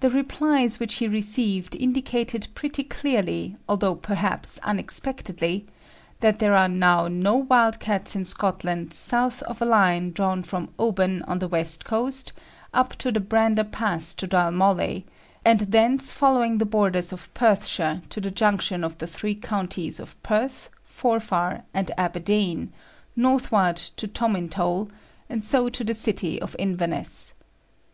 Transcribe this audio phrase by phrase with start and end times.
[0.00, 5.64] The replies which he received indicated pretty clearly, although perhaps unexpectedly,
[6.20, 10.74] that there are now no wild cats in Scotland south of a line drawn from
[10.78, 12.34] Oban on the west coast
[12.74, 15.04] up the Brander Pass to Dalmally,
[15.42, 20.22] and thence following the borders of Perthshire to the junction of the three counties of
[20.22, 22.74] Perth, Forfar and Aberdeen,
[23.16, 24.90] northward to Tomintoul,
[25.30, 27.32] and so to the city of Inverness.